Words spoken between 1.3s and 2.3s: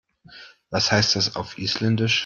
auf Isländisch?